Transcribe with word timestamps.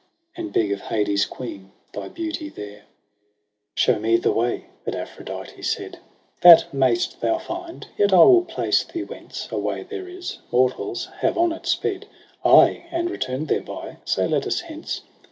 And 0.35 0.51
beg 0.51 0.71
of 0.71 0.81
Hades' 0.81 1.27
queen 1.27 1.73
thy 1.93 2.07
beauty 2.07 2.49
there. 2.49 2.65
1^8 2.65 2.69
EROS 2.71 2.77
6 2.77 2.85
PSYCHE' 2.85 2.85
Show 3.83 3.99
me 3.99 4.17
the 4.17 4.31
way,' 4.31 4.65
But 4.83 4.95
Aphrodite 4.95 5.61
said, 5.61 5.99
'That 6.41 6.73
mayst 6.73 7.21
thou 7.21 7.37
find. 7.37 7.85
Yet 7.99 8.11
I 8.11 8.17
will 8.23 8.43
place 8.43 8.83
thee 8.83 9.03
whence 9.03 9.47
A 9.51 9.59
way 9.59 9.83
there 9.83 10.07
is: 10.07 10.39
mortals 10.51 11.05
have 11.19 11.37
on 11.37 11.51
it 11.51 11.67
sped• 11.67 12.07
Ay, 12.43 12.87
and 12.89 13.11
retum'd 13.11 13.47
thereby: 13.47 13.97
so 14.03 14.25
let 14.25 14.47
us 14.47 14.61
hence.' 14.61 15.03